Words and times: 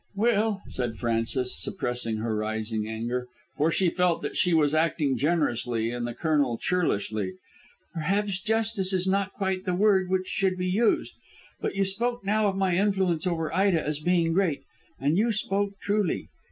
"Well," 0.15 0.63
said 0.71 0.95
Frances, 0.97 1.55
suppressing 1.61 2.17
her 2.17 2.35
rising 2.35 2.87
anger, 2.87 3.27
for 3.55 3.69
she 3.69 3.91
felt 3.91 4.23
that 4.23 4.35
she 4.35 4.51
was 4.51 4.73
acting 4.73 5.15
generously 5.15 5.91
and 5.91 6.07
the 6.07 6.15
Colonel 6.15 6.57
churlishly, 6.57 7.33
"perhaps 7.93 8.39
justice 8.41 8.93
is 8.93 9.05
not 9.07 9.31
quite 9.33 9.63
the 9.65 9.75
word 9.75 10.09
which 10.09 10.25
should 10.25 10.57
be 10.57 10.65
used. 10.71 11.13
But 11.59 11.75
you 11.75 11.85
spoke 11.85 12.25
now 12.25 12.47
of 12.47 12.55
my 12.55 12.75
influence 12.77 13.27
over 13.27 13.53
Ida 13.53 13.85
as 13.85 13.99
being 13.99 14.33
great, 14.33 14.63
and 14.99 15.19
you 15.19 15.31
spoke 15.31 15.77
truly. 15.79 16.29